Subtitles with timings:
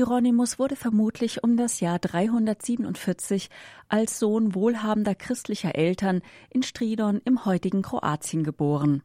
[0.00, 3.50] Hieronymus wurde vermutlich um das Jahr 347
[3.90, 9.02] als Sohn wohlhabender christlicher Eltern in Stridon im heutigen Kroatien geboren.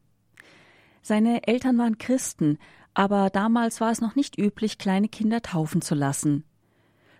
[1.02, 2.56] Seine Eltern waren Christen,
[2.94, 6.44] aber damals war es noch nicht üblich, kleine Kinder taufen zu lassen.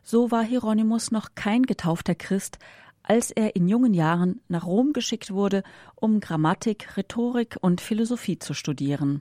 [0.03, 2.59] So war Hieronymus noch kein getaufter Christ,
[3.03, 5.63] als er in jungen Jahren nach Rom geschickt wurde,
[5.97, 9.21] um Grammatik, Rhetorik und Philosophie zu studieren.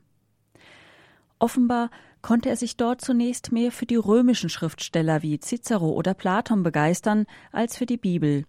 [1.40, 1.90] Offenbar
[2.26, 7.28] konnte er sich dort zunächst mehr für die römischen Schriftsteller wie Cicero oder Platon begeistern
[7.52, 8.46] als für die Bibel.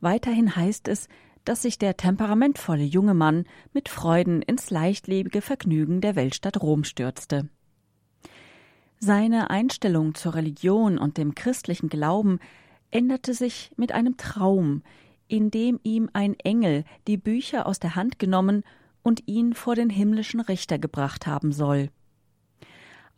[0.00, 1.06] Weiterhin heißt es,
[1.44, 7.48] dass sich der temperamentvolle junge Mann mit Freuden ins leichtlebige Vergnügen der Weltstadt Rom stürzte.
[8.98, 12.40] Seine Einstellung zur Religion und dem christlichen Glauben
[12.90, 14.82] änderte sich mit einem Traum,
[15.28, 18.64] in dem ihm ein Engel die Bücher aus der Hand genommen
[19.04, 21.90] und ihn vor den himmlischen Richter gebracht haben soll.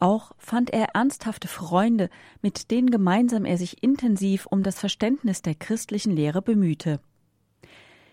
[0.00, 2.08] Auch fand er ernsthafte Freunde,
[2.40, 7.00] mit denen gemeinsam er sich intensiv um das Verständnis der christlichen Lehre bemühte.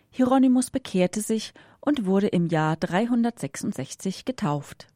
[0.09, 4.88] Hieronymus bekehrte sich und wurde im Jahr 366 getauft.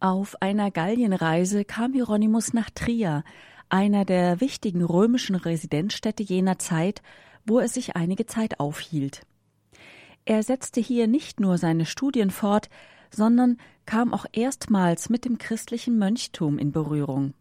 [0.00, 3.24] Auf einer Gallienreise kam Hieronymus nach Trier,
[3.68, 7.02] einer der wichtigen römischen Residenzstädte jener Zeit,
[7.44, 9.22] wo er sich einige Zeit aufhielt.
[10.24, 12.68] Er setzte hier nicht nur seine Studien fort,
[13.10, 17.34] sondern kam auch erstmals mit dem christlichen Mönchtum in Berührung.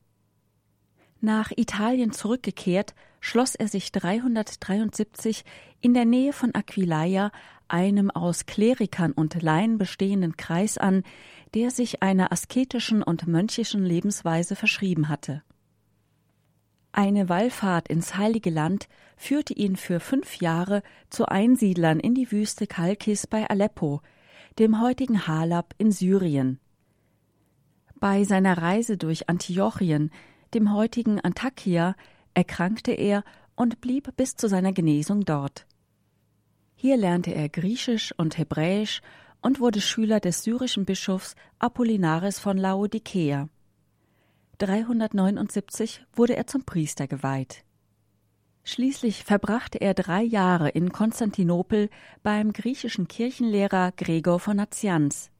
[1.20, 5.46] Nach Italien zurückgekehrt, schloss er sich 373
[5.80, 7.32] in der Nähe von Aquileia
[7.68, 11.04] einem aus Klerikern und Laien bestehenden Kreis an,
[11.54, 15.44] der sich einer asketischen und mönchischen Lebensweise verschrieben hatte.
[16.92, 22.68] Eine Wallfahrt ins Heilige Land führte ihn für fünf Jahre zu Einsiedlern in die Wüste
[22.68, 24.02] Kalkis bei Aleppo,
[24.60, 26.60] dem heutigen Halab in Syrien.
[28.00, 30.12] Bei seiner Reise durch Antiochien,
[30.54, 31.96] dem heutigen Antakya,
[32.34, 33.24] erkrankte er
[33.56, 35.68] und blieb bis zu seiner Genesung dort.
[36.76, 39.02] Hier lernte er Griechisch und Hebräisch
[39.42, 43.50] und wurde Schüler des syrischen Bischofs Apollinaris von Laodikea.
[44.58, 47.64] 379 wurde er zum Priester geweiht.
[48.64, 51.90] Schließlich verbrachte er drei Jahre in Konstantinopel
[52.22, 55.32] beim griechischen Kirchenlehrer Gregor von Nazianz.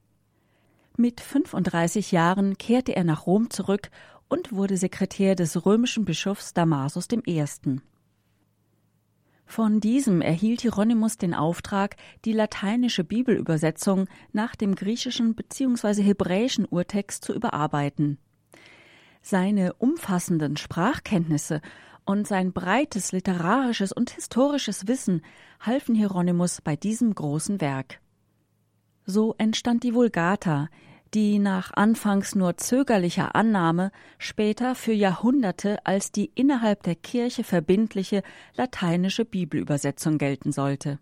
[0.96, 3.90] Mit 35 Jahren kehrte er nach Rom zurück
[4.28, 7.44] und wurde Sekretär des römischen Bischofs Damasus I.
[9.44, 16.02] Von diesem erhielt Hieronymus den Auftrag, die lateinische Bibelübersetzung nach dem griechischen bzw.
[16.02, 18.18] hebräischen Urtext zu überarbeiten.
[19.20, 21.60] Seine umfassenden Sprachkenntnisse
[22.04, 25.22] und sein breites literarisches und historisches Wissen
[25.60, 28.00] halfen Hieronymus bei diesem großen Werk.
[29.04, 30.68] So entstand die Vulgata,
[31.14, 38.22] die nach anfangs nur zögerlicher Annahme später für Jahrhunderte als die innerhalb der Kirche verbindliche
[38.54, 40.98] lateinische Bibelübersetzung gelten sollte.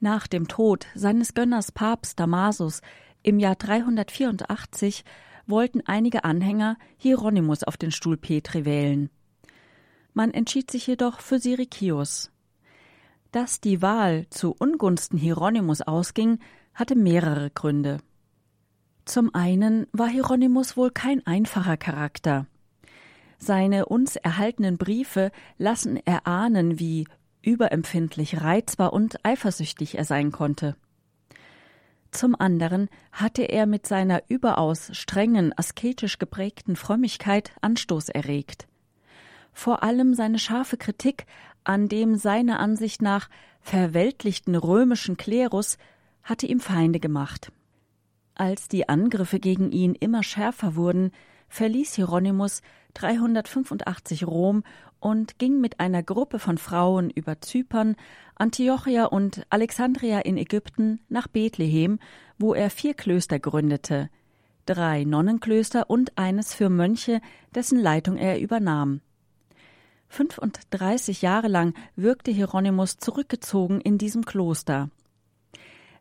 [0.00, 2.80] Nach dem Tod seines Gönners Papst Damasus
[3.22, 5.04] im Jahr 384
[5.46, 9.10] wollten einige Anhänger Hieronymus auf den Stuhl Petri wählen.
[10.14, 12.30] Man entschied sich jedoch für Sirikius.
[13.32, 16.40] Dass die Wahl zu Ungunsten Hieronymus ausging,
[16.74, 17.98] hatte mehrere Gründe.
[19.04, 22.46] Zum einen war Hieronymus wohl kein einfacher Charakter.
[23.38, 27.06] Seine uns erhaltenen Briefe lassen erahnen, wie
[27.42, 30.76] überempfindlich, reizbar und eifersüchtig er sein konnte.
[32.10, 38.66] Zum anderen hatte er mit seiner überaus strengen, asketisch geprägten Frömmigkeit Anstoß erregt.
[39.52, 41.26] Vor allem seine scharfe Kritik
[41.64, 43.28] an dem seiner Ansicht nach
[43.60, 45.76] verweltlichten römischen Klerus
[46.22, 47.52] hatte ihm Feinde gemacht.
[48.34, 51.12] Als die Angriffe gegen ihn immer schärfer wurden,
[51.48, 52.62] verließ Hieronymus
[52.94, 54.62] 385 Rom
[54.98, 57.96] und ging mit einer Gruppe von Frauen über Zypern,
[58.36, 61.98] Antiochia und Alexandria in Ägypten nach Bethlehem,
[62.38, 64.08] wo er vier Klöster gründete,
[64.66, 67.20] drei Nonnenklöster und eines für Mönche,
[67.54, 69.00] dessen Leitung er übernahm.
[70.10, 74.90] 35 Jahre lang wirkte Hieronymus zurückgezogen in diesem Kloster.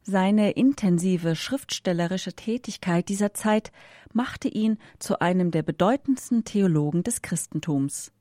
[0.01, 3.71] Seine intensive schriftstellerische Tätigkeit dieser Zeit
[4.11, 8.11] machte ihn zu einem der bedeutendsten Theologen des Christentums.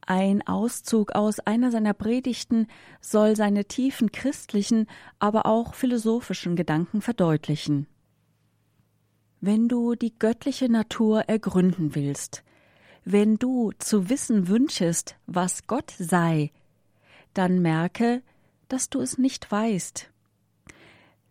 [0.00, 2.66] Ein Auszug aus einer seiner Predigten
[3.00, 4.86] soll seine tiefen christlichen,
[5.18, 7.86] aber auch philosophischen Gedanken verdeutlichen.
[9.40, 12.42] Wenn du die göttliche Natur ergründen willst,
[13.04, 16.52] wenn du zu wissen wünschest, was Gott sei,
[17.34, 18.22] dann merke,
[18.68, 20.12] dass du es nicht weißt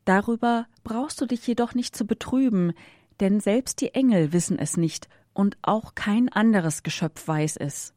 [0.06, 2.74] Darüber brauchst du dich jedoch nicht zu betrüben,
[3.20, 7.94] denn selbst die Engel wissen es nicht und auch kein anderes Geschöpf weiß es.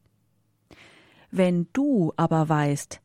[1.31, 3.01] Wenn du aber weißt,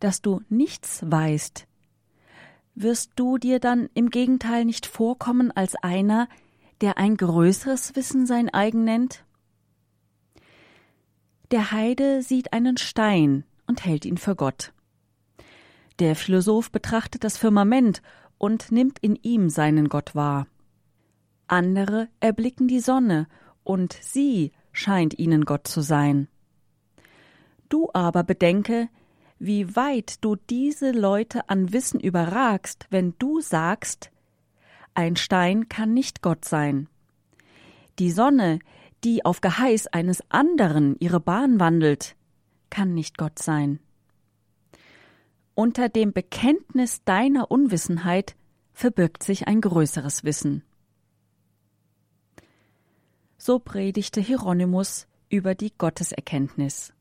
[0.00, 1.66] dass du nichts weißt,
[2.74, 6.28] wirst du dir dann im Gegenteil nicht vorkommen als einer,
[6.80, 9.24] der ein größeres Wissen sein eigen nennt?
[11.52, 14.72] Der Heide sieht einen Stein und hält ihn für Gott.
[15.98, 18.00] Der Philosoph betrachtet das Firmament
[18.38, 20.46] und nimmt in ihm seinen Gott wahr.
[21.48, 23.28] Andere erblicken die Sonne,
[23.64, 26.26] und sie scheint ihnen Gott zu sein.
[27.68, 28.88] Du aber bedenke,
[29.38, 34.10] wie weit du diese Leute an Wissen überragst, wenn du sagst,
[34.94, 36.88] ein Stein kann nicht Gott sein.
[37.98, 38.58] Die Sonne,
[39.04, 42.16] die auf Geheiß eines anderen ihre Bahn wandelt,
[42.70, 43.80] kann nicht Gott sein.
[45.54, 48.36] Unter dem Bekenntnis deiner Unwissenheit
[48.72, 50.62] verbirgt sich ein größeres Wissen.
[53.36, 56.92] So predigte Hieronymus über die Gotteserkenntnis.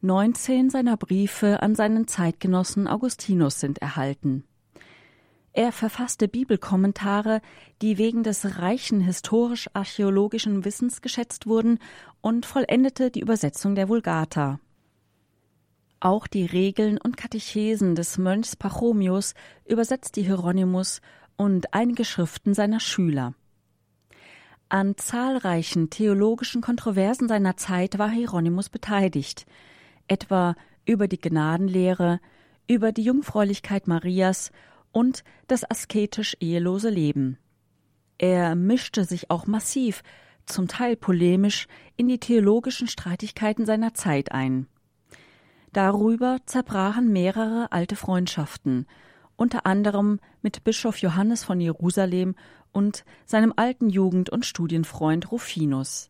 [0.00, 4.44] 19 seiner Briefe an seinen Zeitgenossen Augustinus sind erhalten.
[5.56, 7.40] Er verfasste Bibelkommentare,
[7.80, 11.78] die wegen des reichen historisch-archäologischen Wissens geschätzt wurden
[12.20, 14.60] und vollendete die Übersetzung der Vulgata.
[15.98, 19.32] Auch die Regeln und Katechesen des Mönchs Pachomius
[19.64, 21.00] übersetzte Hieronymus
[21.36, 23.32] und einige Schriften seiner Schüler.
[24.68, 29.46] An zahlreichen theologischen Kontroversen seiner Zeit war Hieronymus beteiligt,
[30.06, 30.54] etwa
[30.84, 32.20] über die Gnadenlehre,
[32.68, 34.50] über die Jungfräulichkeit Marias
[34.96, 37.36] und das asketisch ehelose Leben.
[38.16, 40.02] Er mischte sich auch massiv,
[40.46, 41.66] zum Teil polemisch,
[41.98, 44.68] in die theologischen Streitigkeiten seiner Zeit ein.
[45.74, 48.86] Darüber zerbrachen mehrere alte Freundschaften,
[49.36, 52.34] unter anderem mit Bischof Johannes von Jerusalem
[52.72, 56.08] und seinem alten Jugend- und Studienfreund Rufinus.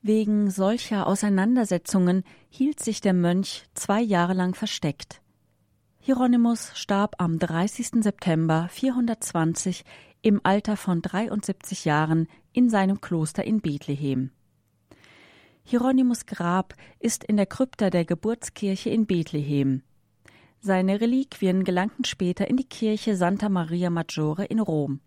[0.00, 5.20] Wegen solcher Auseinandersetzungen hielt sich der Mönch zwei Jahre lang versteckt.
[6.04, 8.02] Hieronymus starb am 30.
[8.02, 9.84] September 420
[10.20, 14.32] im Alter von 73 Jahren in seinem Kloster in Bethlehem.
[15.62, 19.84] Hieronymus Grab ist in der Krypta der Geburtskirche in Bethlehem.
[20.58, 24.98] Seine Reliquien gelangten später in die Kirche Santa Maria Maggiore in Rom.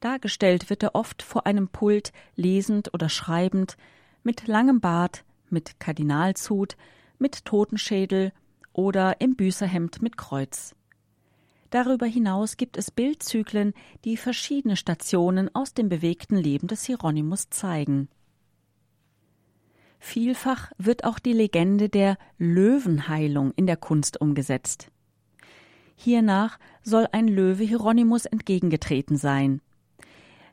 [0.00, 3.76] Dargestellt wird er oft vor einem Pult lesend oder schreibend,
[4.24, 6.76] mit langem Bart, mit Kardinalshut,
[7.20, 8.32] mit Totenschädel
[8.72, 10.74] oder im Büßerhemd mit Kreuz.
[11.70, 13.74] Darüber hinaus gibt es Bildzyklen,
[14.04, 18.08] die verschiedene Stationen aus dem bewegten Leben des Hieronymus zeigen.
[19.98, 24.90] Vielfach wird auch die Legende der Löwenheilung in der Kunst umgesetzt.
[25.96, 29.60] Hiernach soll ein Löwe Hieronymus entgegengetreten sein.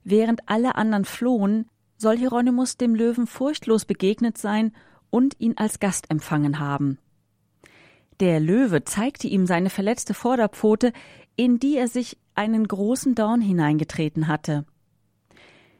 [0.03, 4.73] Während alle anderen flohen, soll Hieronymus dem Löwen furchtlos begegnet sein
[5.11, 6.97] und ihn als Gast empfangen haben.
[8.19, 10.93] Der Löwe zeigte ihm seine verletzte Vorderpfote,
[11.35, 14.65] in die er sich einen großen Dorn hineingetreten hatte.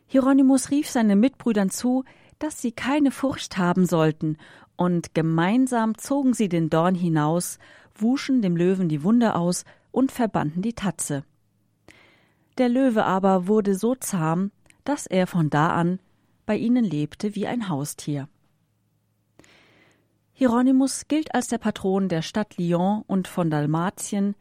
[0.08, 2.04] Hieronymus rief seinen Mitbrüdern zu,
[2.40, 4.38] dass sie keine Furcht haben sollten,
[4.78, 7.60] und gemeinsam zogen sie den Dorn hinaus,
[7.96, 11.24] wuschen dem Löwen die Wunde aus und verbanden die Tatze.
[12.58, 14.52] Der Löwe aber wurde so zahm,
[14.84, 16.00] dass er von da an
[16.46, 18.28] bei ihnen lebte wie ein Haustier.
[20.38, 24.36] Hieronymus gilt als der Patron der Stadt Lyon und von Dalmatien,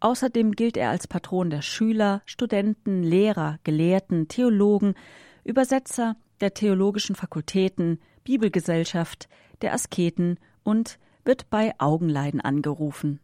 [0.00, 4.96] außerdem gilt er als Patron der Schüler, Studenten, Lehrer, Gelehrten, Theologen,
[5.44, 9.28] Übersetzer, der theologischen Fakultäten, Bibelgesellschaft,
[9.62, 13.20] der Asketen und wird bei Augenleiden angerufen.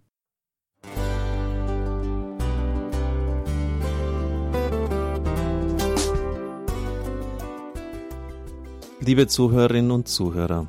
[9.01, 10.69] Liebe Zuhörerinnen und Zuhörer,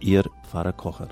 [0.00, 1.08] Ihr Pfarrer Kocher.